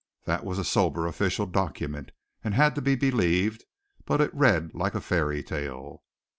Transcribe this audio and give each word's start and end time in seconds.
That 0.25 0.43
was 0.43 0.57
a 0.57 0.63
sober 0.63 1.05
official 1.05 1.45
document, 1.45 2.09
and 2.43 2.55
had 2.55 2.73
to 2.73 2.81
be 2.81 2.95
believed, 2.95 3.65
but 4.03 4.19
it 4.19 4.33
read 4.33 4.73
like 4.73 4.95
a 4.95 4.99
fairy 4.99 5.43
tale. 5.43 6.01